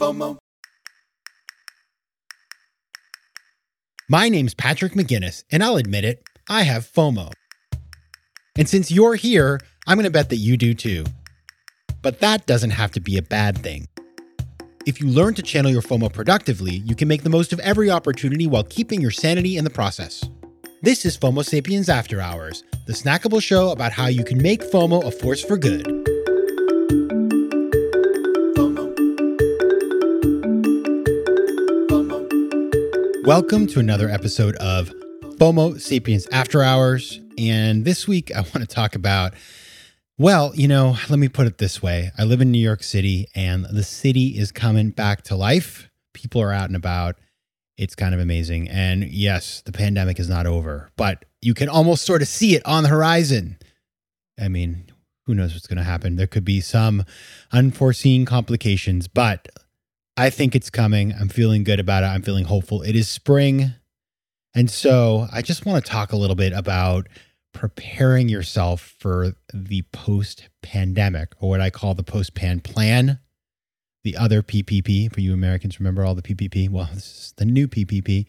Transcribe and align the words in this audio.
FOMO. 0.00 0.38
My 4.08 4.30
name's 4.30 4.54
Patrick 4.54 4.94
McGinnis, 4.94 5.44
and 5.52 5.62
I'll 5.62 5.76
admit 5.76 6.06
it, 6.06 6.22
I 6.48 6.62
have 6.62 6.90
FOMO. 6.90 7.32
And 8.56 8.66
since 8.66 8.90
you're 8.90 9.14
here, 9.14 9.60
I'm 9.86 9.98
going 9.98 10.04
to 10.04 10.10
bet 10.10 10.30
that 10.30 10.36
you 10.36 10.56
do 10.56 10.72
too. 10.72 11.04
But 12.00 12.20
that 12.20 12.46
doesn't 12.46 12.70
have 12.70 12.92
to 12.92 13.00
be 13.00 13.18
a 13.18 13.22
bad 13.22 13.58
thing. 13.58 13.88
If 14.86 15.02
you 15.02 15.06
learn 15.06 15.34
to 15.34 15.42
channel 15.42 15.70
your 15.70 15.82
FOMO 15.82 16.10
productively, 16.10 16.76
you 16.76 16.94
can 16.94 17.06
make 17.06 17.22
the 17.22 17.28
most 17.28 17.52
of 17.52 17.60
every 17.60 17.90
opportunity 17.90 18.46
while 18.46 18.64
keeping 18.64 19.02
your 19.02 19.10
sanity 19.10 19.58
in 19.58 19.64
the 19.64 19.70
process. 19.70 20.24
This 20.80 21.04
is 21.04 21.18
FOMO 21.18 21.44
Sapiens 21.44 21.90
After 21.90 22.22
Hours, 22.22 22.64
the 22.86 22.94
snackable 22.94 23.42
show 23.42 23.70
about 23.70 23.92
how 23.92 24.06
you 24.06 24.24
can 24.24 24.40
make 24.40 24.62
FOMO 24.62 25.04
a 25.04 25.10
force 25.10 25.44
for 25.44 25.58
good. 25.58 26.09
Welcome 33.30 33.68
to 33.68 33.78
another 33.78 34.08
episode 34.08 34.56
of 34.56 34.92
FOMO 35.38 35.80
Sapiens 35.80 36.26
After 36.32 36.64
Hours. 36.64 37.20
And 37.38 37.84
this 37.84 38.08
week 38.08 38.34
I 38.34 38.40
want 38.40 38.54
to 38.54 38.66
talk 38.66 38.96
about, 38.96 39.34
well, 40.18 40.50
you 40.56 40.66
know, 40.66 40.96
let 41.08 41.20
me 41.20 41.28
put 41.28 41.46
it 41.46 41.58
this 41.58 41.80
way. 41.80 42.10
I 42.18 42.24
live 42.24 42.40
in 42.40 42.50
New 42.50 42.58
York 42.58 42.82
City 42.82 43.28
and 43.32 43.66
the 43.66 43.84
city 43.84 44.36
is 44.36 44.50
coming 44.50 44.90
back 44.90 45.22
to 45.26 45.36
life. 45.36 45.88
People 46.12 46.42
are 46.42 46.52
out 46.52 46.70
and 46.70 46.74
about. 46.74 47.18
It's 47.78 47.94
kind 47.94 48.14
of 48.14 48.20
amazing. 48.20 48.68
And 48.68 49.04
yes, 49.04 49.62
the 49.64 49.70
pandemic 49.70 50.18
is 50.18 50.28
not 50.28 50.46
over, 50.46 50.90
but 50.96 51.24
you 51.40 51.54
can 51.54 51.68
almost 51.68 52.04
sort 52.04 52.22
of 52.22 52.26
see 52.26 52.56
it 52.56 52.66
on 52.66 52.82
the 52.82 52.88
horizon. 52.88 53.58
I 54.40 54.48
mean, 54.48 54.90
who 55.26 55.36
knows 55.36 55.54
what's 55.54 55.68
going 55.68 55.78
to 55.78 55.84
happen? 55.84 56.16
There 56.16 56.26
could 56.26 56.44
be 56.44 56.60
some 56.60 57.04
unforeseen 57.52 58.26
complications, 58.26 59.06
but 59.06 59.46
I 60.20 60.28
think 60.28 60.54
it's 60.54 60.68
coming. 60.68 61.14
I'm 61.18 61.30
feeling 61.30 61.64
good 61.64 61.80
about 61.80 62.02
it. 62.02 62.08
I'm 62.08 62.20
feeling 62.20 62.44
hopeful. 62.44 62.82
It 62.82 62.94
is 62.94 63.08
spring. 63.08 63.72
And 64.54 64.68
so 64.68 65.26
I 65.32 65.40
just 65.40 65.64
want 65.64 65.82
to 65.82 65.90
talk 65.90 66.12
a 66.12 66.16
little 66.16 66.36
bit 66.36 66.52
about 66.52 67.08
preparing 67.54 68.28
yourself 68.28 68.94
for 68.98 69.32
the 69.54 69.80
post 69.94 70.50
pandemic 70.62 71.32
or 71.40 71.48
what 71.48 71.62
I 71.62 71.70
call 71.70 71.94
the 71.94 72.02
post 72.02 72.34
pan 72.34 72.60
plan, 72.60 73.18
the 74.04 74.14
other 74.14 74.42
PPP. 74.42 75.10
For 75.10 75.22
you 75.22 75.32
Americans, 75.32 75.80
remember 75.80 76.04
all 76.04 76.14
the 76.14 76.20
PPP? 76.20 76.68
Well, 76.68 76.90
this 76.92 77.06
is 77.06 77.34
the 77.38 77.46
new 77.46 77.66
PPP. 77.66 78.26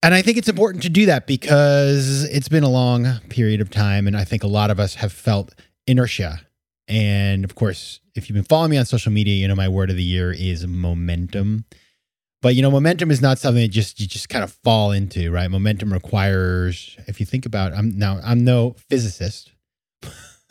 And 0.00 0.14
I 0.14 0.22
think 0.22 0.38
it's 0.38 0.48
important 0.48 0.84
to 0.84 0.90
do 0.90 1.06
that 1.06 1.26
because 1.26 2.22
it's 2.26 2.48
been 2.48 2.62
a 2.62 2.70
long 2.70 3.18
period 3.30 3.60
of 3.60 3.68
time. 3.68 4.06
And 4.06 4.16
I 4.16 4.22
think 4.22 4.44
a 4.44 4.48
lot 4.48 4.70
of 4.70 4.78
us 4.78 4.94
have 4.94 5.12
felt 5.12 5.56
inertia. 5.88 6.42
And 6.88 7.44
of 7.44 7.54
course, 7.54 8.00
if 8.14 8.28
you've 8.28 8.34
been 8.34 8.44
following 8.44 8.70
me 8.70 8.78
on 8.78 8.84
social 8.84 9.12
media, 9.12 9.34
you 9.34 9.48
know 9.48 9.54
my 9.54 9.68
word 9.68 9.90
of 9.90 9.96
the 9.96 10.02
year 10.02 10.32
is 10.32 10.66
momentum. 10.66 11.64
But 12.42 12.54
you 12.54 12.62
know, 12.62 12.70
momentum 12.70 13.10
is 13.10 13.22
not 13.22 13.38
something 13.38 13.62
that 13.62 13.68
just 13.68 13.98
you 14.00 14.06
just 14.06 14.28
kind 14.28 14.44
of 14.44 14.52
fall 14.52 14.92
into, 14.92 15.30
right? 15.32 15.50
Momentum 15.50 15.92
requires, 15.92 16.96
if 17.06 17.18
you 17.18 17.26
think 17.26 17.46
about, 17.46 17.72
I'm 17.72 17.98
now 17.98 18.20
I'm 18.22 18.44
no 18.44 18.76
physicist. 18.90 19.52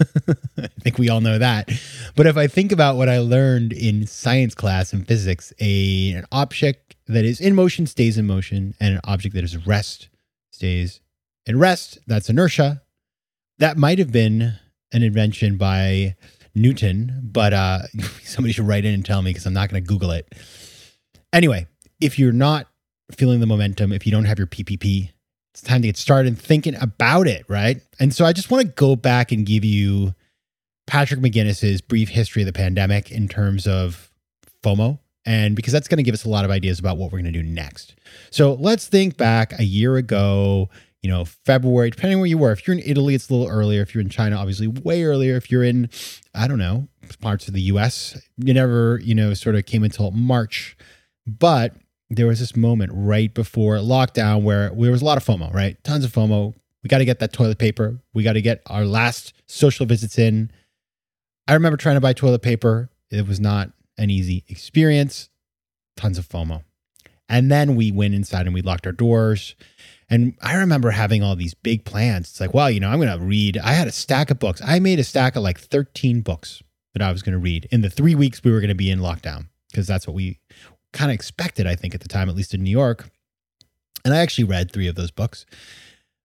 I 0.01 0.67
think 0.81 0.97
we 0.97 1.09
all 1.09 1.21
know 1.21 1.37
that. 1.37 1.69
But 2.15 2.25
if 2.25 2.35
I 2.35 2.47
think 2.47 2.71
about 2.71 2.97
what 2.97 3.09
I 3.09 3.19
learned 3.19 3.73
in 3.73 4.07
science 4.07 4.55
class 4.55 4.91
and 4.91 5.07
physics, 5.07 5.53
a 5.59 6.13
an 6.13 6.25
object 6.31 6.95
that 7.07 7.25
is 7.25 7.39
in 7.39 7.53
motion 7.53 7.85
stays 7.85 8.17
in 8.17 8.25
motion, 8.25 8.73
and 8.79 8.95
an 8.95 9.01
object 9.03 9.35
that 9.35 9.43
is 9.43 9.67
rest 9.67 10.09
stays 10.51 10.99
in 11.45 11.59
rest. 11.59 11.99
That's 12.07 12.29
inertia. 12.29 12.81
That 13.59 13.77
might 13.77 13.99
have 13.99 14.11
been 14.11 14.55
an 14.93 15.03
invention 15.03 15.57
by 15.57 16.15
Newton, 16.55 17.19
but 17.23 17.53
uh, 17.53 17.79
somebody 18.23 18.53
should 18.53 18.67
write 18.67 18.85
in 18.85 18.93
and 18.93 19.05
tell 19.05 19.21
me 19.21 19.31
because 19.31 19.45
I'm 19.45 19.53
not 19.53 19.69
going 19.69 19.83
to 19.83 19.87
Google 19.87 20.11
it. 20.11 20.33
Anyway, 21.31 21.67
if 21.99 22.19
you're 22.19 22.31
not 22.31 22.67
feeling 23.11 23.39
the 23.39 23.45
momentum, 23.45 23.91
if 23.91 24.05
you 24.05 24.11
don't 24.11 24.25
have 24.25 24.37
your 24.37 24.47
PPP, 24.47 25.09
it's 25.53 25.61
time 25.61 25.81
to 25.81 25.87
get 25.87 25.97
started 25.97 26.37
thinking 26.37 26.75
about 26.81 27.27
it, 27.27 27.45
right? 27.47 27.81
And 27.99 28.13
so 28.13 28.25
I 28.25 28.33
just 28.33 28.49
want 28.49 28.65
to 28.65 28.73
go 28.73 28.95
back 28.95 29.31
and 29.31 29.45
give 29.45 29.63
you 29.63 30.13
Patrick 30.87 31.19
McGinnis's 31.19 31.81
brief 31.81 32.09
history 32.09 32.41
of 32.41 32.47
the 32.47 32.53
pandemic 32.53 33.11
in 33.11 33.27
terms 33.27 33.67
of 33.67 34.11
FOMO, 34.63 34.99
and 35.25 35.55
because 35.55 35.71
that's 35.71 35.87
going 35.87 35.97
to 35.97 36.03
give 36.03 36.13
us 36.13 36.25
a 36.25 36.29
lot 36.29 36.45
of 36.45 36.51
ideas 36.51 36.79
about 36.79 36.97
what 36.97 37.11
we're 37.11 37.21
going 37.21 37.31
to 37.31 37.43
do 37.43 37.43
next. 37.43 37.95
So 38.31 38.53
let's 38.53 38.87
think 38.87 39.15
back 39.15 39.57
a 39.59 39.63
year 39.63 39.95
ago, 39.95 40.69
you 41.03 41.09
know, 41.09 41.25
February, 41.25 41.89
depending 41.89 42.17
where 42.17 42.27
you 42.27 42.37
were. 42.37 42.53
If 42.53 42.65
you're 42.65 42.77
in 42.77 42.83
Italy, 42.83 43.13
it's 43.13 43.29
a 43.29 43.33
little 43.33 43.53
earlier. 43.53 43.81
If 43.81 43.93
you're 43.93 44.01
in 44.01 44.09
China, 44.09 44.37
obviously 44.37 44.67
way 44.67 45.03
earlier. 45.03 45.35
If 45.35 45.51
you're 45.51 45.63
in, 45.63 45.89
I 46.33 46.47
don't 46.47 46.57
know, 46.57 46.87
parts 47.19 47.47
of 47.49 47.53
the 47.53 47.61
US, 47.63 48.17
you 48.37 48.53
never, 48.53 48.99
you 49.03 49.13
know, 49.13 49.33
sort 49.33 49.55
of 49.55 49.65
came 49.65 49.83
until 49.83 50.11
March. 50.11 50.77
But 51.27 51.75
there 52.09 52.27
was 52.27 52.39
this 52.39 52.55
moment 52.55 52.91
right 52.93 53.33
before 53.33 53.75
lockdown 53.77 54.43
where 54.43 54.69
there 54.69 54.91
was 54.91 55.01
a 55.01 55.05
lot 55.05 55.17
of 55.17 55.25
FOMO, 55.25 55.53
right? 55.53 55.81
Tons 55.83 56.05
of 56.05 56.11
FOMO. 56.11 56.53
We 56.83 56.87
got 56.87 56.99
to 56.99 57.05
get 57.05 57.19
that 57.19 57.33
toilet 57.33 57.57
paper. 57.57 57.99
We 58.13 58.23
got 58.23 58.33
to 58.33 58.41
get 58.41 58.61
our 58.67 58.85
last 58.85 59.33
social 59.45 59.85
visits 59.85 60.17
in. 60.17 60.51
I 61.47 61.53
remember 61.53 61.77
trying 61.77 61.95
to 61.95 62.01
buy 62.01 62.13
toilet 62.13 62.41
paper. 62.41 62.89
It 63.11 63.27
was 63.27 63.41
not 63.41 63.71
an 63.97 64.09
easy 64.09 64.45
experience. 64.47 65.29
Tons 65.97 66.17
of 66.17 66.27
FOMO. 66.27 66.63
And 67.29 67.51
then 67.51 67.75
we 67.75 67.91
went 67.91 68.13
inside 68.13 68.45
and 68.45 68.53
we 68.53 68.61
locked 68.61 68.85
our 68.85 68.91
doors. 68.91 69.55
And 70.13 70.35
I 70.43 70.57
remember 70.57 70.91
having 70.91 71.23
all 71.23 71.35
these 71.35 71.55
big 71.55 71.85
plans. 71.85 72.29
It's 72.29 72.39
like, 72.39 72.53
well, 72.53 72.69
you 72.69 72.79
know, 72.79 72.89
I'm 72.89 72.99
going 72.99 73.17
to 73.17 73.25
read. 73.25 73.57
I 73.57 73.73
had 73.73 73.87
a 73.87 73.91
stack 73.91 74.29
of 74.29 74.37
books. 74.37 74.61
I 74.63 74.77
made 74.77 74.99
a 74.99 75.03
stack 75.03 75.35
of 75.35 75.41
like 75.41 75.59
13 75.59 76.21
books 76.21 76.61
that 76.93 77.01
I 77.01 77.11
was 77.11 77.23
going 77.23 77.33
to 77.33 77.39
read 77.39 77.67
in 77.71 77.81
the 77.81 77.89
three 77.89 78.13
weeks 78.13 78.43
we 78.43 78.51
were 78.51 78.59
going 78.59 78.67
to 78.67 78.75
be 78.75 78.91
in 78.91 78.99
lockdown 78.99 79.47
because 79.71 79.87
that's 79.87 80.05
what 80.05 80.15
we 80.15 80.37
kind 80.91 81.09
of 81.09 81.15
expected, 81.15 81.65
I 81.65 81.75
think, 81.75 81.95
at 81.95 82.01
the 82.01 82.07
time, 82.07 82.29
at 82.29 82.35
least 82.35 82.53
in 82.53 82.61
New 82.61 82.69
York. 82.69 83.09
And 84.05 84.13
I 84.13 84.17
actually 84.17 84.43
read 84.43 84.71
three 84.71 84.87
of 84.87 84.93
those 84.93 85.09
books, 85.09 85.47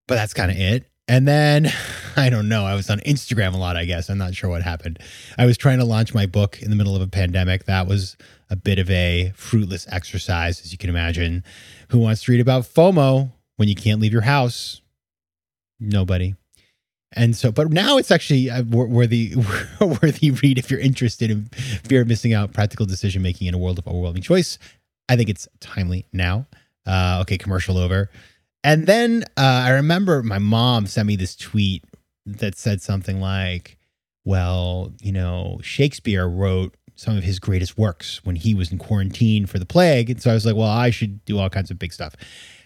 but 0.07 0.17
that's 0.17 0.35
kind 0.35 0.51
of 0.51 0.59
it. 0.59 0.85
And 1.09 1.27
then 1.27 1.73
I 2.19 2.29
don't 2.29 2.51
know, 2.51 2.67
I 2.67 2.75
was 2.75 2.91
on 2.91 2.99
Instagram 3.01 3.55
a 3.55 3.57
lot, 3.57 3.79
I 3.79 3.87
guess. 3.87 4.11
I'm 4.11 4.19
not 4.19 4.35
sure 4.35 4.51
what 4.51 4.61
happened. 4.61 4.99
I 5.39 5.47
was 5.47 5.57
trying 5.57 5.79
to 5.79 5.87
launch 5.87 6.13
my 6.13 6.27
book 6.27 6.61
in 6.61 6.69
the 6.69 6.77
middle 6.77 6.95
of 6.95 7.01
a 7.01 7.07
pandemic. 7.07 7.65
That 7.65 7.87
was 7.87 8.19
a 8.51 8.57
bit 8.57 8.79
of 8.79 8.91
a 8.91 9.33
fruitless 9.35 9.87
exercise, 9.91 10.61
as 10.61 10.73
you 10.73 10.77
can 10.77 10.91
imagine. 10.91 11.43
Who 11.89 11.99
wants 12.01 12.25
to 12.25 12.33
read 12.33 12.43
about 12.43 12.65
FOMO 12.65 13.33
when 13.59 13.69
you 13.69 13.75
can't 13.75 14.01
leave 14.01 14.13
your 14.13 14.23
house? 14.23 14.81
Nobody. 15.79 16.35
And 17.13 17.35
so, 17.35 17.51
but 17.51 17.71
now 17.71 17.97
it's 17.97 18.11
actually 18.11 18.49
a 18.49 18.63
worthy, 18.63 19.35
worthy 19.81 20.31
read 20.31 20.59
if 20.59 20.71
you're 20.71 20.81
interested 20.81 21.31
in 21.31 21.47
fear 21.85 22.03
of 22.03 22.09
missing 22.09 22.35
out, 22.35 22.53
practical 22.53 22.87
decision 22.87 23.23
making 23.23 23.47
in 23.47 23.55
a 23.55 23.59
world 23.59 23.79
of 23.79 23.87
overwhelming 23.87 24.23
choice. 24.23 24.59
I 25.09 25.17
think 25.17 25.29
it's 25.29 25.49
timely 25.61 26.07
now. 26.13 26.47
Uh, 26.87 27.19
okay, 27.23 27.39
commercial 27.39 27.79
over. 27.79 28.11
And 28.63 28.87
then 28.87 29.25
uh, 29.37 29.65
I 29.67 29.71
remember 29.71 30.23
my 30.23 30.39
mom 30.39 30.87
sent 30.87 31.07
me 31.07 31.17
this 31.17 31.35
tweet 31.35 31.85
that 32.27 32.57
said 32.57 32.83
something 32.83 33.21
like, 33.21 33.79
well, 34.25 34.93
you 35.01 35.13
know, 35.13 35.59
Shakespeare 35.63 36.29
wrote 36.29 36.77
some 36.95 37.17
of 37.17 37.23
his 37.23 37.39
greatest 37.39 37.79
works 37.79 38.21
when 38.25 38.37
he 38.37 38.55
was 38.55 38.73
in 38.73 38.79
quarantine 38.79 39.47
for 39.47 39.59
the 39.59 39.65
plague. 39.65 40.11
And 40.11 40.21
so 40.21 40.31
I 40.31 40.35
was 40.35 40.45
like, 40.45 40.57
well, 40.57 40.69
I 40.69 40.91
should 40.91 41.25
do 41.25 41.39
all 41.39 41.49
kinds 41.49 41.71
of 41.71 41.79
big 41.79 41.93
stuff. 41.93 42.15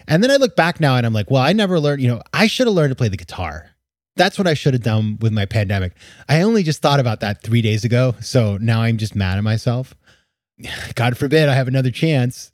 And 0.09 0.23
then 0.23 0.31
I 0.31 0.37
look 0.37 0.57
back 0.57 0.81
now 0.81 0.97
and 0.97 1.07
I'm 1.07 1.13
like, 1.13 1.31
well, 1.31 1.43
I 1.43 1.53
never 1.53 1.79
learned, 1.79 2.03
you 2.03 2.09
know, 2.09 2.23
I 2.33 2.47
should 2.47 2.67
have 2.67 2.75
learned 2.75 2.91
to 2.91 2.97
play 2.97 3.09
the 3.09 3.17
guitar. 3.17 3.71
That's 4.17 4.39
what 4.39 4.47
I 4.47 4.55
should 4.55 4.75
have 4.75 4.83
done 4.83 5.19
with 5.21 5.33
my 5.33 5.47
pandemic. 5.47 5.93
I 6.29 6.43
only 6.43 6.63
just 6.63 6.83
thought 6.83 7.01
about 7.01 7.21
that 7.21 7.43
three 7.43 7.63
days 7.63 7.85
ago. 7.85 8.15
So 8.21 8.59
now 8.59 8.83
I'm 8.83 8.99
just 8.99 9.15
mad 9.15 9.39
at 9.39 9.45
myself. 9.45 9.95
God 10.95 11.17
forbid 11.17 11.49
I 11.49 11.55
have 11.55 11.69
another 11.69 11.91
chance. 11.91 12.51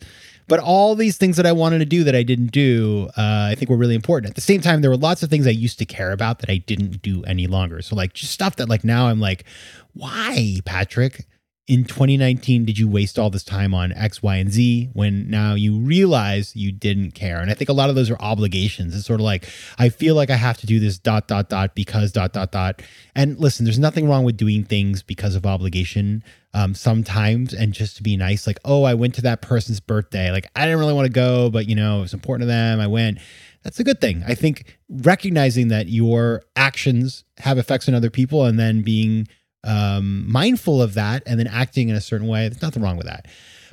But 0.48 0.60
all 0.60 0.94
these 0.94 1.18
things 1.18 1.36
that 1.36 1.44
I 1.44 1.52
wanted 1.52 1.80
to 1.80 1.84
do 1.84 2.04
that 2.04 2.16
I 2.16 2.22
didn't 2.22 2.52
do, 2.52 3.10
uh, 3.18 3.48
I 3.50 3.54
think 3.54 3.70
were 3.70 3.76
really 3.76 3.94
important. 3.94 4.30
At 4.30 4.34
the 4.34 4.40
same 4.40 4.62
time, 4.62 4.80
there 4.80 4.90
were 4.90 4.96
lots 4.96 5.22
of 5.22 5.28
things 5.28 5.46
I 5.46 5.50
used 5.50 5.78
to 5.78 5.84
care 5.84 6.10
about 6.10 6.38
that 6.38 6.48
I 6.48 6.56
didn't 6.56 7.02
do 7.02 7.22
any 7.24 7.46
longer. 7.46 7.82
So, 7.82 7.94
like, 7.94 8.14
just 8.14 8.32
stuff 8.32 8.56
that, 8.56 8.66
like, 8.66 8.82
now 8.82 9.08
I'm 9.08 9.20
like, 9.20 9.44
why, 9.92 10.60
Patrick? 10.64 11.26
In 11.68 11.84
2019 11.84 12.64
did 12.64 12.78
you 12.78 12.88
waste 12.88 13.18
all 13.18 13.28
this 13.28 13.44
time 13.44 13.74
on 13.74 13.92
X, 13.92 14.22
Y, 14.22 14.36
and 14.36 14.50
Z 14.50 14.88
when 14.94 15.28
now 15.28 15.52
you 15.52 15.78
realize 15.78 16.56
you 16.56 16.72
didn't 16.72 17.10
care? 17.10 17.40
And 17.40 17.50
I 17.50 17.54
think 17.54 17.68
a 17.68 17.74
lot 17.74 17.90
of 17.90 17.94
those 17.94 18.10
are 18.10 18.16
obligations. 18.20 18.96
It's 18.96 19.06
sort 19.06 19.20
of 19.20 19.24
like, 19.24 19.46
I 19.78 19.90
feel 19.90 20.14
like 20.14 20.30
I 20.30 20.36
have 20.36 20.56
to 20.58 20.66
do 20.66 20.80
this 20.80 20.98
dot, 20.98 21.28
dot, 21.28 21.50
dot 21.50 21.74
because 21.74 22.10
dot, 22.10 22.32
dot, 22.32 22.52
dot. 22.52 22.80
And 23.14 23.38
listen, 23.38 23.64
there's 23.64 23.78
nothing 23.78 24.08
wrong 24.08 24.24
with 24.24 24.38
doing 24.38 24.64
things 24.64 25.02
because 25.02 25.34
of 25.34 25.44
obligation 25.44 26.24
um, 26.54 26.74
sometimes 26.74 27.52
and 27.52 27.74
just 27.74 27.98
to 27.98 28.02
be 28.02 28.16
nice. 28.16 28.46
Like, 28.46 28.58
oh, 28.64 28.84
I 28.84 28.94
went 28.94 29.14
to 29.16 29.22
that 29.22 29.42
person's 29.42 29.78
birthday. 29.78 30.30
Like, 30.30 30.50
I 30.56 30.64
didn't 30.64 30.80
really 30.80 30.94
want 30.94 31.04
to 31.06 31.12
go, 31.12 31.50
but 31.50 31.68
you 31.68 31.74
know, 31.74 31.98
it 31.98 32.02
was 32.02 32.14
important 32.14 32.44
to 32.44 32.46
them. 32.46 32.80
I 32.80 32.86
went. 32.86 33.18
That's 33.62 33.80
a 33.80 33.84
good 33.84 34.00
thing. 34.00 34.22
I 34.26 34.34
think 34.34 34.78
recognizing 34.88 35.68
that 35.68 35.88
your 35.88 36.44
actions 36.56 37.24
have 37.38 37.58
effects 37.58 37.88
on 37.88 37.94
other 37.94 38.08
people 38.08 38.46
and 38.46 38.58
then 38.58 38.80
being 38.82 39.26
um, 39.64 40.30
mindful 40.30 40.80
of 40.80 40.94
that 40.94 41.22
and 41.26 41.38
then 41.38 41.46
acting 41.46 41.88
in 41.88 41.96
a 41.96 42.00
certain 42.00 42.26
way, 42.26 42.48
there's 42.48 42.62
nothing 42.62 42.82
wrong 42.82 42.96
with 42.96 43.06
that. 43.06 43.26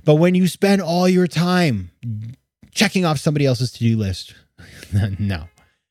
But 0.04 0.16
when 0.16 0.36
you 0.36 0.48
spend 0.48 0.82
all 0.82 1.08
your 1.10 1.28
time 1.28 1.92
checking 2.74 3.06
off 3.06 3.20
somebody 3.20 3.46
else's 3.46 3.72
to 3.74 3.80
do 3.80 3.98
list, 3.98 4.36
no. 5.20 5.46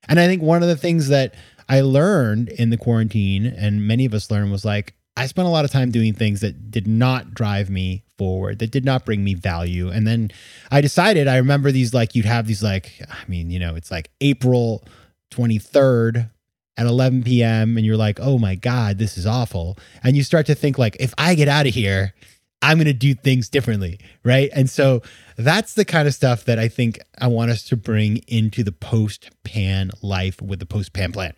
And 0.08 0.20
I 0.20 0.26
think 0.26 0.42
one 0.42 0.62
of 0.62 0.68
the 0.68 0.76
things 0.76 1.08
that 1.08 1.34
I 1.68 1.80
learned 1.80 2.50
in 2.50 2.70
the 2.70 2.76
quarantine, 2.76 3.46
and 3.46 3.86
many 3.86 4.04
of 4.04 4.14
us 4.14 4.30
learned, 4.30 4.52
was 4.52 4.64
like, 4.64 4.94
I 5.16 5.26
spent 5.26 5.46
a 5.46 5.50
lot 5.50 5.64
of 5.64 5.70
time 5.70 5.90
doing 5.90 6.12
things 6.12 6.40
that 6.40 6.70
did 6.70 6.86
not 6.86 7.34
drive 7.34 7.70
me 7.70 8.04
forward, 8.18 8.58
that 8.58 8.72
did 8.72 8.84
not 8.84 9.04
bring 9.04 9.22
me 9.22 9.34
value. 9.34 9.88
And 9.88 10.06
then 10.06 10.30
I 10.70 10.80
decided, 10.80 11.28
I 11.28 11.36
remember 11.36 11.70
these 11.70 11.94
like, 11.94 12.14
you'd 12.14 12.24
have 12.24 12.46
these 12.46 12.62
like, 12.62 13.00
I 13.08 13.28
mean, 13.28 13.50
you 13.50 13.58
know, 13.58 13.76
it's 13.76 13.90
like 13.90 14.10
April 14.20 14.84
23rd 15.32 16.30
at 16.76 16.86
11 16.86 17.22
p.m. 17.22 17.76
and 17.76 17.86
you're 17.86 17.96
like, 17.96 18.18
oh 18.20 18.38
my 18.38 18.54
God, 18.54 18.98
this 18.98 19.16
is 19.16 19.26
awful. 19.26 19.78
And 20.02 20.16
you 20.16 20.22
start 20.22 20.46
to 20.46 20.54
think, 20.54 20.78
like, 20.78 20.96
if 21.00 21.14
I 21.18 21.34
get 21.34 21.48
out 21.48 21.66
of 21.66 21.74
here, 21.74 22.14
I'm 22.62 22.78
going 22.78 22.86
to 22.86 22.92
do 22.92 23.14
things 23.14 23.48
differently. 23.48 24.00
Right. 24.24 24.50
And 24.54 24.68
so 24.68 25.02
that's 25.36 25.74
the 25.74 25.84
kind 25.84 26.08
of 26.08 26.14
stuff 26.14 26.44
that 26.46 26.58
I 26.58 26.68
think 26.68 26.98
I 27.18 27.26
want 27.26 27.50
us 27.50 27.62
to 27.64 27.76
bring 27.76 28.18
into 28.26 28.64
the 28.64 28.72
post 28.72 29.30
pan 29.44 29.90
life 30.02 30.40
with 30.40 30.60
the 30.60 30.66
post 30.66 30.92
pan 30.92 31.12
plan. 31.12 31.34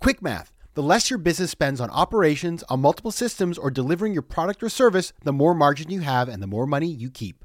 Quick 0.00 0.22
math 0.22 0.52
the 0.78 0.82
less 0.84 1.10
your 1.10 1.18
business 1.18 1.50
spends 1.50 1.80
on 1.80 1.90
operations, 1.90 2.62
on 2.68 2.78
multiple 2.78 3.10
systems, 3.10 3.58
or 3.58 3.68
delivering 3.68 4.12
your 4.12 4.22
product 4.22 4.62
or 4.62 4.68
service, 4.68 5.12
the 5.24 5.32
more 5.32 5.52
margin 5.52 5.90
you 5.90 6.02
have 6.02 6.28
and 6.28 6.40
the 6.40 6.46
more 6.46 6.68
money 6.68 6.86
you 6.86 7.10
keep. 7.10 7.44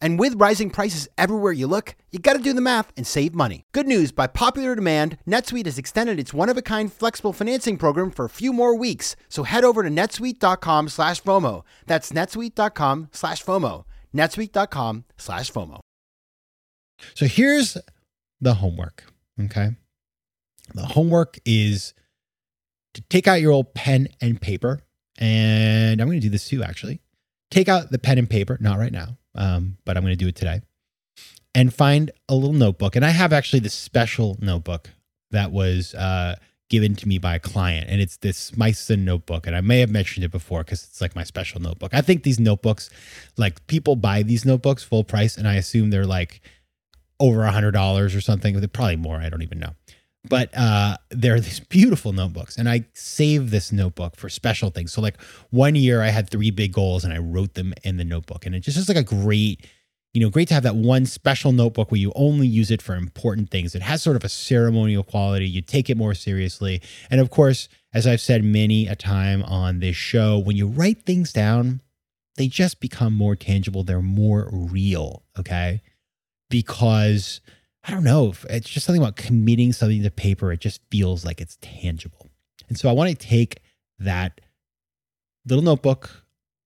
And 0.00 0.18
with 0.18 0.40
rising 0.40 0.70
prices 0.70 1.08
everywhere 1.18 1.52
you 1.52 1.66
look, 1.66 1.96
you 2.10 2.18
gotta 2.18 2.38
do 2.38 2.52
the 2.52 2.60
math 2.60 2.92
and 2.96 3.06
save 3.06 3.34
money. 3.34 3.64
Good 3.72 3.86
news 3.86 4.12
by 4.12 4.26
popular 4.26 4.74
demand, 4.74 5.18
NetSuite 5.26 5.66
has 5.66 5.78
extended 5.78 6.18
its 6.20 6.32
one 6.32 6.48
of 6.48 6.56
a 6.56 6.62
kind 6.62 6.92
flexible 6.92 7.32
financing 7.32 7.76
program 7.76 8.10
for 8.10 8.24
a 8.24 8.30
few 8.30 8.52
more 8.52 8.76
weeks. 8.76 9.16
So 9.28 9.42
head 9.42 9.64
over 9.64 9.82
to 9.82 9.88
netsuite.com 9.88 10.88
slash 10.88 11.22
FOMO. 11.22 11.64
That's 11.86 12.12
netsuite.com 12.12 13.08
slash 13.12 13.44
FOMO. 13.44 13.84
netsuite.com 14.14 15.04
slash 15.16 15.52
FOMO. 15.52 15.80
So 17.14 17.26
here's 17.26 17.76
the 18.40 18.54
homework. 18.54 19.04
Okay. 19.40 19.70
The 20.74 20.82
homework 20.82 21.38
is 21.44 21.94
to 22.94 23.02
take 23.02 23.26
out 23.26 23.40
your 23.40 23.52
old 23.52 23.74
pen 23.74 24.08
and 24.20 24.40
paper. 24.40 24.80
And 25.18 26.00
I'm 26.00 26.10
to 26.10 26.20
do 26.20 26.28
this 26.28 26.48
too, 26.48 26.62
actually. 26.62 27.00
Take 27.50 27.68
out 27.68 27.90
the 27.90 27.98
pen 27.98 28.18
and 28.18 28.28
paper, 28.28 28.58
not 28.60 28.78
right 28.78 28.92
now 28.92 29.17
um, 29.34 29.78
but 29.84 29.96
I'm 29.96 30.02
going 30.02 30.12
to 30.12 30.16
do 30.16 30.28
it 30.28 30.36
today. 30.36 30.62
And 31.54 31.72
find 31.72 32.10
a 32.28 32.34
little 32.34 32.52
notebook. 32.52 32.94
And 32.94 33.04
I 33.04 33.10
have 33.10 33.32
actually 33.32 33.60
this 33.60 33.74
special 33.74 34.36
notebook 34.40 34.90
that 35.30 35.50
was 35.50 35.94
uh, 35.94 36.36
given 36.70 36.94
to 36.96 37.08
me 37.08 37.18
by 37.18 37.34
a 37.34 37.40
client. 37.40 37.88
And 37.88 38.00
it's 38.00 38.18
this 38.18 38.50
Smythson 38.50 39.00
notebook. 39.00 39.46
And 39.46 39.56
I 39.56 39.60
may 39.60 39.80
have 39.80 39.90
mentioned 39.90 40.24
it 40.24 40.30
before 40.30 40.62
because 40.62 40.84
it's 40.84 41.00
like 41.00 41.16
my 41.16 41.24
special 41.24 41.60
notebook. 41.60 41.94
I 41.94 42.00
think 42.00 42.22
these 42.22 42.38
notebooks, 42.38 42.90
like 43.36 43.66
people 43.66 43.96
buy 43.96 44.22
these 44.22 44.44
notebooks 44.44 44.84
full 44.84 45.04
price. 45.04 45.36
And 45.36 45.48
I 45.48 45.54
assume 45.54 45.90
they're 45.90 46.06
like 46.06 46.40
over 47.18 47.44
a 47.44 47.50
$100 47.50 48.16
or 48.16 48.20
something. 48.20 48.58
They're 48.58 48.68
probably 48.68 48.96
more. 48.96 49.16
I 49.16 49.28
don't 49.28 49.42
even 49.42 49.58
know 49.58 49.74
but 50.24 50.50
uh, 50.56 50.96
there 51.10 51.34
are 51.34 51.40
these 51.40 51.60
beautiful 51.60 52.12
notebooks 52.12 52.56
and 52.56 52.68
i 52.68 52.84
save 52.94 53.50
this 53.50 53.70
notebook 53.72 54.16
for 54.16 54.28
special 54.28 54.70
things. 54.70 54.92
So 54.92 55.00
like 55.00 55.20
one 55.50 55.74
year 55.74 56.02
i 56.02 56.08
had 56.08 56.30
three 56.30 56.50
big 56.50 56.72
goals 56.72 57.04
and 57.04 57.12
i 57.12 57.18
wrote 57.18 57.54
them 57.54 57.74
in 57.84 57.96
the 57.96 58.04
notebook 58.04 58.46
and 58.46 58.54
it 58.54 58.60
just 58.60 58.76
is 58.76 58.88
like 58.88 58.96
a 58.96 59.02
great 59.02 59.66
you 60.14 60.20
know 60.20 60.30
great 60.30 60.48
to 60.48 60.54
have 60.54 60.62
that 60.62 60.76
one 60.76 61.06
special 61.06 61.52
notebook 61.52 61.90
where 61.90 62.00
you 62.00 62.12
only 62.16 62.46
use 62.46 62.70
it 62.70 62.82
for 62.82 62.94
important 62.94 63.50
things. 63.50 63.74
It 63.74 63.82
has 63.82 64.02
sort 64.02 64.16
of 64.16 64.24
a 64.24 64.28
ceremonial 64.28 65.04
quality. 65.04 65.46
You 65.46 65.60
take 65.60 65.90
it 65.90 65.96
more 65.96 66.14
seriously. 66.14 66.80
And 67.10 67.20
of 67.20 67.30
course 67.30 67.68
as 67.94 68.06
i've 68.06 68.20
said 68.20 68.44
many 68.44 68.86
a 68.86 68.96
time 68.96 69.42
on 69.44 69.80
this 69.80 69.96
show 69.96 70.38
when 70.38 70.56
you 70.56 70.66
write 70.66 71.04
things 71.04 71.32
down 71.32 71.80
they 72.38 72.46
just 72.46 72.80
become 72.80 73.14
more 73.14 73.36
tangible. 73.36 73.84
They're 73.84 74.00
more 74.00 74.48
real 74.50 75.24
okay? 75.38 75.82
Because 76.48 77.40
I 77.88 77.92
don't 77.92 78.04
know. 78.04 78.34
It's 78.50 78.68
just 78.68 78.84
something 78.84 79.00
about 79.00 79.16
committing 79.16 79.72
something 79.72 80.02
to 80.02 80.10
paper. 80.10 80.52
It 80.52 80.60
just 80.60 80.82
feels 80.90 81.24
like 81.24 81.40
it's 81.40 81.56
tangible. 81.62 82.28
And 82.68 82.78
so 82.78 82.90
I 82.90 82.92
want 82.92 83.08
to 83.08 83.16
take 83.16 83.62
that 83.98 84.42
little 85.46 85.64
notebook 85.64 86.10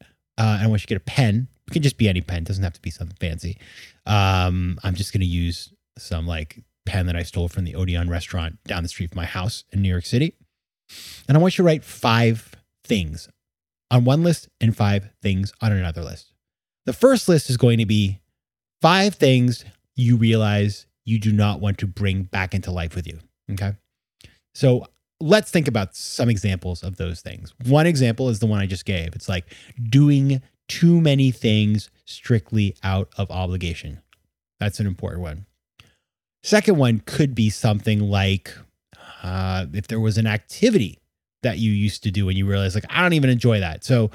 uh, 0.03 0.07
and 0.37 0.63
I 0.63 0.67
want 0.67 0.83
you 0.83 0.87
to 0.87 0.95
get 0.95 0.97
a 0.97 1.05
pen. 1.05 1.47
It 1.69 1.73
can 1.73 1.83
just 1.83 1.97
be 1.97 2.09
any 2.09 2.23
pen. 2.23 2.39
It 2.39 2.47
doesn't 2.47 2.65
have 2.65 2.73
to 2.73 2.83
be 2.83 2.91
something 2.91 3.17
fancy. 3.21 3.57
Um, 4.05 4.81
I'm 4.83 4.97
just 4.97 5.13
going 5.13 5.21
to 5.21 5.27
use 5.27 5.73
some 5.97 6.27
like 6.27 6.61
pen 6.87 7.07
that 7.07 7.15
I 7.15 7.23
stole 7.23 7.47
from 7.47 7.63
the 7.63 7.77
Odeon 7.77 8.11
restaurant 8.11 8.59
down 8.65 8.83
the 8.83 8.89
street 8.89 9.11
from 9.11 9.19
my 9.19 9.25
house 9.25 9.63
in 9.71 9.81
New 9.81 9.89
York 9.89 10.07
City. 10.07 10.35
And 11.29 11.37
I 11.37 11.41
want 11.41 11.55
you 11.57 11.63
to 11.63 11.67
write 11.67 11.85
five 11.85 12.57
things 12.83 13.29
on 13.93 14.05
one 14.05 14.25
list 14.25 14.49
and 14.61 14.77
five 14.77 15.11
things 15.23 15.53
on 15.61 15.71
another 15.71 16.03
list. 16.03 16.33
The 16.85 16.93
first 16.93 17.29
list 17.29 17.49
is 17.49 17.57
going 17.57 17.79
to 17.79 17.87
be 17.87 18.19
five 18.81 19.15
things 19.15 19.65
you 19.95 20.17
realize 20.17 20.87
you 21.05 21.19
do 21.19 21.33
not 21.33 21.61
want 21.61 21.79
to 21.79 21.87
bring 21.87 22.25
back 22.25 22.55
into 22.55 22.71
life 22.71 22.95
with 22.95 23.07
you. 23.07 23.19
Okay. 23.51 23.75
So 24.55 24.87
let's 25.21 25.51
think 25.51 25.69
about 25.69 25.95
some 25.95 26.29
examples 26.29 26.83
of 26.83 26.97
those 26.97 27.21
things. 27.21 27.55
One 27.67 27.87
example 27.87 28.29
is 28.29 28.41
the 28.41 28.47
one 28.47 28.61
I 28.61 28.67
just 28.67 28.85
gave. 28.85 29.15
It's 29.15 29.29
like 29.29 29.47
doing 29.83 30.43
too 30.69 31.01
many 31.01 31.31
things 31.31 31.91
strictly 32.05 32.77
out 32.83 33.09
of 33.17 33.31
obligation. 33.31 34.01
That's 34.61 34.81
an 34.81 34.87
important 34.87 35.23
one. 35.23 35.47
Second 36.43 36.77
one 36.77 37.03
could 37.07 37.35
be 37.35 37.51
something 37.51 38.01
like 38.01 38.53
uh, 39.23 39.67
if 39.73 39.87
there 39.87 40.01
was 40.01 40.19
an 40.19 40.27
activity 40.27 40.99
that 41.43 41.59
you 41.59 41.71
used 41.71 42.03
to 42.05 42.11
do 42.11 42.29
and 42.29 42.37
you 42.37 42.47
realize, 42.47 42.75
like, 42.75 42.87
I 42.91 43.03
don't 43.03 43.13
even 43.13 43.31
enjoy 43.31 43.61
that. 43.61 43.85
So, 43.85 44.11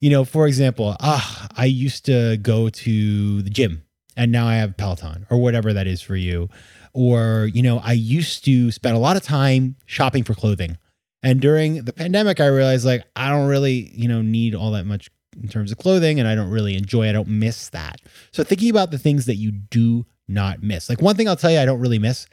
you 0.00 0.10
know, 0.10 0.24
for 0.24 0.46
example, 0.46 0.96
uh, 1.00 1.46
I 1.56 1.64
used 1.64 2.04
to 2.06 2.36
go 2.38 2.68
to 2.68 3.42
the 3.42 3.50
gym 3.50 3.82
and 4.16 4.32
now 4.32 4.46
I 4.46 4.56
have 4.56 4.76
Peloton 4.76 5.26
or 5.30 5.38
whatever 5.38 5.72
that 5.72 5.86
is 5.86 6.00
for 6.00 6.16
you. 6.16 6.48
Or, 6.92 7.50
you 7.52 7.62
know, 7.62 7.78
I 7.78 7.92
used 7.92 8.44
to 8.44 8.70
spend 8.70 8.96
a 8.96 9.00
lot 9.00 9.16
of 9.16 9.22
time 9.22 9.76
shopping 9.86 10.22
for 10.22 10.34
clothing. 10.34 10.78
And 11.22 11.40
during 11.40 11.84
the 11.84 11.92
pandemic, 11.92 12.40
I 12.40 12.46
realized 12.46 12.84
like 12.84 13.04
I 13.16 13.30
don't 13.30 13.48
really, 13.48 13.90
you 13.94 14.08
know, 14.08 14.22
need 14.22 14.54
all 14.54 14.70
that 14.72 14.86
much 14.86 15.10
in 15.42 15.48
terms 15.48 15.72
of 15.72 15.78
clothing 15.78 16.20
and 16.20 16.28
I 16.28 16.34
don't 16.34 16.50
really 16.50 16.76
enjoy, 16.76 17.08
I 17.08 17.12
don't 17.12 17.28
miss 17.28 17.68
that. 17.70 18.00
So 18.30 18.44
thinking 18.44 18.70
about 18.70 18.90
the 18.90 18.98
things 18.98 19.26
that 19.26 19.36
you 19.36 19.50
do 19.50 20.06
not 20.28 20.62
miss. 20.62 20.88
Like 20.88 21.02
one 21.02 21.16
thing 21.16 21.28
I'll 21.28 21.36
tell 21.36 21.50
you 21.50 21.58
I 21.58 21.64
don't 21.64 21.80
really 21.80 21.98
miss 21.98 22.26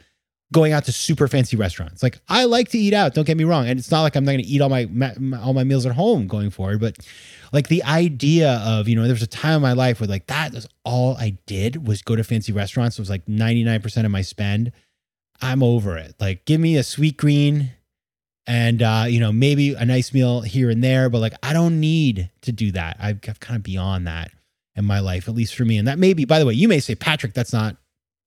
going 0.52 0.72
out 0.72 0.84
to 0.84 0.92
super 0.92 1.26
fancy 1.26 1.56
restaurants. 1.56 2.02
Like 2.02 2.20
I 2.28 2.44
like 2.44 2.68
to 2.70 2.78
eat 2.78 2.94
out, 2.94 3.14
don't 3.14 3.26
get 3.26 3.36
me 3.36 3.44
wrong, 3.44 3.66
and 3.66 3.78
it's 3.78 3.90
not 3.90 4.02
like 4.02 4.14
I'm 4.14 4.24
not 4.24 4.32
going 4.32 4.44
to 4.44 4.48
eat 4.48 4.60
all 4.60 4.68
my, 4.68 4.86
my, 4.86 5.14
all 5.40 5.54
my 5.54 5.64
meals 5.64 5.86
at 5.86 5.92
home 5.92 6.26
going 6.26 6.50
forward, 6.50 6.80
but 6.80 6.96
like 7.52 7.68
the 7.68 7.82
idea 7.84 8.62
of, 8.64 8.88
you 8.88 8.94
know, 8.94 9.02
there 9.02 9.12
was 9.12 9.22
a 9.22 9.26
time 9.26 9.56
in 9.56 9.62
my 9.62 9.72
life 9.72 10.00
where 10.00 10.08
like 10.08 10.26
that 10.26 10.52
was 10.52 10.68
all 10.84 11.16
I 11.16 11.38
did 11.46 11.86
was 11.86 12.02
go 12.02 12.14
to 12.16 12.24
fancy 12.24 12.52
restaurants. 12.52 12.98
It 12.98 13.02
was 13.02 13.10
like 13.10 13.26
99% 13.26 14.04
of 14.04 14.10
my 14.10 14.22
spend. 14.22 14.72
I'm 15.40 15.62
over 15.62 15.96
it. 15.96 16.14
Like 16.20 16.44
give 16.44 16.60
me 16.60 16.76
a 16.76 16.82
Sweetgreen 16.82 17.70
and 18.46 18.82
uh, 18.82 19.04
you 19.08 19.20
know, 19.20 19.32
maybe 19.32 19.74
a 19.74 19.84
nice 19.84 20.12
meal 20.12 20.40
here 20.40 20.70
and 20.70 20.82
there, 20.82 21.08
but 21.10 21.18
like 21.18 21.34
I 21.42 21.52
don't 21.52 21.80
need 21.80 22.30
to 22.42 22.52
do 22.52 22.72
that. 22.72 22.96
I've, 23.00 23.20
I've 23.28 23.40
kind 23.40 23.56
of 23.56 23.62
beyond 23.62 24.06
that 24.06 24.30
in 24.74 24.84
my 24.84 25.00
life, 25.00 25.28
at 25.28 25.34
least 25.34 25.54
for 25.54 25.64
me. 25.64 25.76
And 25.76 25.88
that 25.88 25.98
may 25.98 26.14
be, 26.14 26.24
by 26.24 26.38
the 26.38 26.46
way, 26.46 26.54
you 26.54 26.68
may 26.68 26.80
say, 26.80 26.94
Patrick, 26.94 27.34
that's 27.34 27.52
not 27.52 27.76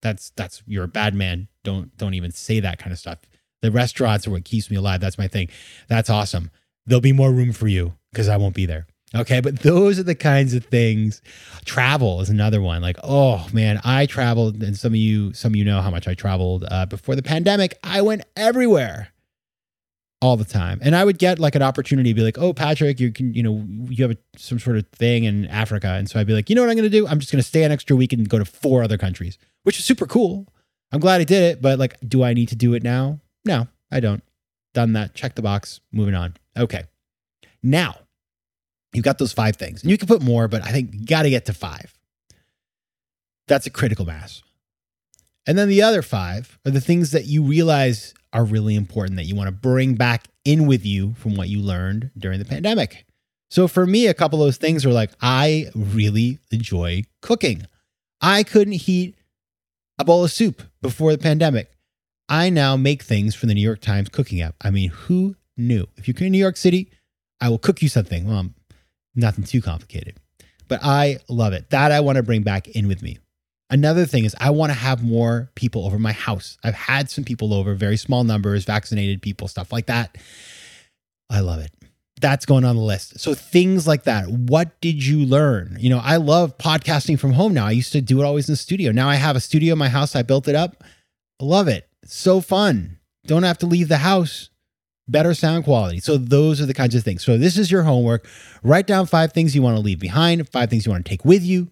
that's 0.02 0.32
that's 0.36 0.62
you're 0.68 0.84
a 0.84 0.90
bad 0.90 1.16
man. 1.16 1.48
Don't 1.66 1.96
don't 1.98 2.14
even 2.14 2.32
say 2.32 2.62
that 2.62 2.80
kind 2.80 2.94
of 2.94 3.00
stuff. 3.00 3.20
The 3.62 3.72
restaurants 3.72 4.28
are 4.28 4.32
what 4.32 4.46
keeps 4.46 4.70
me 4.70 4.78
alive. 4.78 5.02
That's 5.02 5.18
my 5.18 5.28
thing. 5.28 5.50
That's 5.90 6.10
awesome. 6.10 6.52
There'll 6.86 7.02
be 7.02 7.14
more 7.14 7.32
room 7.32 7.52
for 7.52 7.68
you 7.68 7.96
because 8.12 8.30
I 8.30 8.38
won't 8.38 8.56
be 8.56 8.66
there. 8.66 8.88
Okay, 9.14 9.40
but 9.40 9.60
those 9.60 9.98
are 9.98 10.04
the 10.04 10.16
kinds 10.16 10.54
of 10.54 10.66
things. 10.66 11.22
Travel 11.64 12.22
is 12.22 12.30
another 12.30 12.62
one. 12.62 12.82
Like, 12.82 12.98
oh 13.04 13.48
man, 13.54 13.80
I 13.84 14.06
traveled, 14.06 14.62
and 14.62 14.78
some 14.78 14.94
of 14.94 14.98
you, 14.98 15.34
some 15.34 15.54
of 15.54 15.56
you 15.56 15.66
know 15.66 15.82
how 15.82 15.90
much 15.90 16.08
I 16.08 16.14
traveled 16.14 16.66
uh, 16.70 16.86
before 16.86 17.16
the 17.16 17.24
pandemic. 17.24 17.78
I 17.84 18.02
went 18.02 18.24
everywhere 18.36 19.14
all 20.22 20.38
the 20.38 20.46
time. 20.46 20.80
And 20.82 20.96
I 20.96 21.06
would 21.06 21.20
get 21.20 21.40
like 21.40 21.56
an 21.56 21.62
opportunity 21.62 22.12
to 22.12 22.14
be 22.16 22.24
like, 22.24 22.38
oh, 22.38 22.54
Patrick, 22.54 23.00
you 23.00 23.12
can, 23.12 23.34
you 23.34 23.44
know, 23.44 23.64
you 23.90 24.04
have 24.04 24.12
a, 24.12 24.18
some 24.38 24.60
sort 24.60 24.78
of 24.78 24.88
thing 24.90 25.26
in 25.26 25.46
Africa. 25.48 25.90
And 25.90 26.10
so 26.10 26.20
I'd 26.20 26.28
be 26.28 26.34
like, 26.34 26.50
you 26.50 26.56
know 26.56 26.64
what 26.64 26.70
I'm 26.70 26.76
going 26.76 26.90
to 26.90 26.98
do? 26.98 27.08
I'm 27.08 27.20
just 27.20 27.32
going 27.32 27.42
to 27.42 27.48
stay 27.48 27.64
an 27.64 27.72
extra 27.72 27.96
week 27.96 28.12
and 28.12 28.28
go 28.28 28.40
to 28.40 28.46
four 28.46 28.82
other 28.82 28.98
countries, 28.98 29.38
which 29.64 29.78
is 29.78 29.86
super 29.86 30.08
cool. 30.08 30.48
I'm 30.92 31.00
glad 31.00 31.22
I 31.22 31.24
did 31.26 31.44
it. 31.44 31.62
But 31.62 31.80
like, 31.80 31.98
do 32.08 32.24
I 32.24 32.34
need 32.34 32.50
to 32.50 32.56
do 32.56 32.74
it 32.74 32.84
now? 32.84 33.20
No, 33.44 33.68
I 33.92 34.00
don't. 34.00 34.24
Done 34.74 34.94
that. 34.94 35.14
Check 35.14 35.36
the 35.36 35.42
box. 35.42 35.80
Moving 35.92 36.16
on. 36.16 36.36
Okay. 36.58 36.84
Now, 37.64 37.96
you've 38.94 39.06
got 39.06 39.18
those 39.18 39.34
five 39.34 39.56
things. 39.56 39.82
And 39.82 39.92
you 39.92 39.98
can 39.98 40.08
put 40.08 40.22
more, 40.22 40.48
but 40.48 40.64
I 40.64 40.72
think 40.72 40.94
you 40.94 41.06
got 41.06 41.24
to 41.24 41.30
get 41.30 41.46
to 41.46 41.54
five. 41.54 41.94
That's 43.48 43.66
a 43.66 43.72
critical 43.72 44.06
mass. 44.06 44.44
And 45.48 45.58
then 45.58 45.70
the 45.70 45.82
other 45.84 46.02
five 46.02 46.58
are 46.66 46.72
the 46.72 46.82
things 46.82 47.12
that 47.12 47.26
you 47.26 47.44
realize 47.44 48.14
are 48.34 48.44
really 48.44 48.76
important 48.76 49.18
that 49.18 49.26
you 49.26 49.36
want 49.36 49.48
to 49.48 49.52
bring 49.52 49.96
back 49.96 50.28
in 50.44 50.68
with 50.68 50.86
you 50.86 51.14
from 51.16 51.36
what 51.36 51.50
you 51.50 51.60
learned 51.60 52.12
during 52.18 52.40
the 52.40 52.46
pandemic. 52.46 53.06
So 53.50 53.68
for 53.68 53.86
me, 53.86 54.08
a 54.08 54.14
couple 54.14 54.42
of 54.42 54.48
those 54.48 54.58
things 54.58 54.86
were 54.86 54.92
like, 54.92 55.12
I 55.22 55.70
really 55.76 56.40
enjoy 56.52 57.04
cooking. 57.22 57.68
I 58.20 58.44
couldn't 58.44 58.74
heat 58.74 59.16
a 59.98 60.06
bowl 60.06 60.24
of 60.24 60.32
soup 60.32 60.62
before 60.82 61.12
the 61.12 61.18
pandemic. 61.18 61.72
I 62.28 62.50
now 62.50 62.76
make 62.76 63.04
things 63.04 63.36
for 63.36 63.46
the 63.46 63.54
New 63.54 63.62
York 63.62 63.82
Times 63.82 64.10
cooking 64.10 64.42
app. 64.42 64.56
I 64.62 64.72
mean, 64.72 64.90
who 64.90 65.36
knew? 65.58 65.86
If 65.96 66.08
you're 66.08 66.16
in 66.26 66.32
New 66.32 66.40
York 66.40 66.58
City, 66.58 66.92
I 67.40 67.50
will 67.50 67.60
cook 67.60 67.82
you 67.82 67.90
something. 67.90 68.28
Well, 68.28 68.50
nothing 69.16 69.44
too 69.44 69.62
complicated, 69.62 70.18
but 70.68 70.80
I 70.84 71.20
love 71.30 71.54
it. 71.54 71.70
That 71.70 71.92
I 71.92 72.00
want 72.00 72.16
to 72.18 72.24
bring 72.24 72.42
back 72.42 72.68
in 72.70 72.88
with 72.88 73.02
me. 73.02 73.20
Another 73.70 74.06
thing 74.06 74.26
is, 74.26 74.36
I 74.40 74.52
want 74.52 74.72
to 74.72 74.78
have 74.78 75.04
more 75.04 75.50
people 75.56 75.86
over 75.86 75.98
my 75.98 76.12
house. 76.12 76.58
I've 76.64 76.76
had 76.76 77.10
some 77.10 77.24
people 77.24 77.54
over, 77.54 77.74
very 77.74 77.98
small 77.98 78.24
numbers, 78.24 78.64
vaccinated 78.64 79.22
people, 79.22 79.48
stuff 79.48 79.72
like 79.72 79.88
that. 79.88 80.18
I 81.30 81.40
love 81.40 81.60
it. 81.60 81.72
That's 82.22 82.46
going 82.46 82.64
on 82.64 82.78
the 82.78 82.82
list. 82.82 83.20
So, 83.20 83.34
things 83.34 83.86
like 83.86 84.04
that. 84.04 84.30
What 84.30 84.80
did 84.80 85.06
you 85.06 85.26
learn? 85.26 85.76
You 85.80 85.90
know, 85.90 86.00
I 86.02 86.16
love 86.16 86.58
podcasting 86.58 87.20
from 87.20 87.34
home 87.34 87.54
now. 87.54 87.66
I 87.66 87.72
used 87.72 87.92
to 87.92 88.02
do 88.02 88.22
it 88.22 88.26
always 88.26 88.48
in 88.48 88.54
the 88.54 88.58
studio. 88.58 88.92
Now 88.92 89.10
I 89.10 89.16
have 89.16 89.36
a 89.36 89.42
studio 89.42 89.74
in 89.74 89.80
my 89.80 89.90
house. 89.90 90.16
I 90.16 90.22
built 90.22 90.48
it 90.48 90.56
up. 90.56 90.82
Love 91.42 91.68
it. 91.68 91.90
So 92.06 92.40
fun. 92.40 93.00
Don't 93.26 93.44
have 93.44 93.58
to 93.60 93.66
leave 93.66 93.90
the 93.90 93.98
house. 93.98 94.50
Better 95.08 95.34
sound 95.34 95.66
quality. 95.66 96.00
So, 96.00 96.18
those 96.18 96.62
are 96.62 96.66
the 96.66 96.74
kinds 96.74 96.96
of 96.96 97.04
things. 97.04 97.24
So, 97.24 97.38
this 97.38 97.58
is 97.58 97.70
your 97.70 97.84
homework. 97.84 98.28
Write 98.64 98.88
down 98.88 99.08
five 99.08 99.34
things 99.34 99.54
you 99.54 99.62
want 99.62 99.76
to 99.76 99.82
leave 99.82 100.00
behind, 100.00 100.48
five 100.50 100.70
things 100.70 100.86
you 100.86 100.94
want 100.94 101.06
to 101.06 101.10
take 101.10 101.26
with 101.26 101.44
you, 101.44 101.70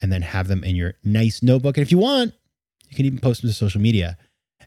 and 0.00 0.10
then 0.10 0.22
have 0.22 0.48
them 0.48 0.64
in 0.64 0.76
your 0.76 0.94
nice 1.04 1.42
notebook. 1.42 1.76
And 1.76 1.82
if 1.82 1.92
you 1.92 1.98
want, 1.98 2.32
you 2.88 2.96
can 2.96 3.04
even 3.04 3.18
post 3.18 3.42
them 3.42 3.50
to 3.50 3.54
social 3.54 3.80
media. 3.80 4.16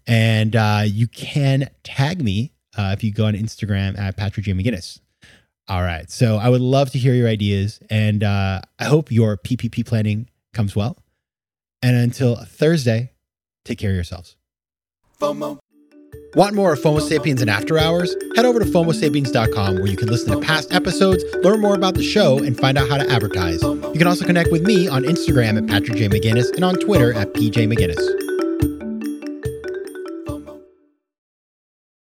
And 0.08 0.56
uh, 0.56 0.84
you 0.86 1.08
can 1.08 1.70
tag 1.84 2.24
me 2.24 2.54
uh, 2.78 2.94
if 2.96 3.04
you 3.04 3.12
go 3.12 3.26
on 3.26 3.34
Instagram 3.34 3.98
at 3.98 4.18
Patrick 4.18 4.46
J. 4.46 4.54
McGinnis. 4.54 5.00
All 5.68 5.82
right. 5.82 6.10
So 6.12 6.38
I 6.38 6.50
would 6.50 6.62
love 6.62 6.92
to 6.92 7.00
hear 7.00 7.14
your 7.14 7.28
ideas. 7.28 7.80
And 7.90 8.24
uh, 8.24 8.62
I 8.80 8.86
hope 8.86 9.12
your 9.12 9.38
PPP 9.38 9.86
planning 9.86 10.30
comes 10.54 10.76
well. 10.76 10.98
And 11.82 11.96
until 11.96 12.36
Thursday, 12.36 13.12
take 13.64 13.80
care 13.80 13.90
of 13.90 13.96
yourselves. 13.96 14.38
FOMO. 15.20 15.60
Want 16.36 16.54
more 16.54 16.74
of 16.74 16.80
FOMO 16.80 17.02
Sapiens 17.02 17.42
and 17.42 17.50
After 17.50 17.78
Hours? 17.78 18.14
Head 18.36 18.46
over 18.46 18.60
to 18.60 18.66
FOMOSapiens.com 18.66 19.76
where 19.76 19.88
you 19.88 19.96
can 19.96 20.10
listen 20.10 20.32
to 20.32 20.46
past 20.46 20.74
episodes, 20.74 21.24
learn 21.44 21.62
more 21.62 21.76
about 21.76 21.96
the 21.96 22.04
show, 22.04 22.40
and 22.40 22.60
find 22.60 22.78
out 22.78 22.90
how 22.90 22.98
to 22.98 23.10
advertise. 23.10 23.62
You 23.64 23.94
can 23.94 24.08
also 24.08 24.26
connect 24.26 24.52
with 24.52 24.64
me 24.64 24.88
on 24.88 25.04
Instagram 25.04 25.58
at 25.58 25.68
Patrick 25.68 25.98
J. 25.98 26.10
McGinnis 26.10 26.54
and 26.54 26.66
on 26.66 26.76
Twitter 26.76 27.14
at 27.14 27.34
PJ 27.34 27.74
McGinnis. 27.74 28.35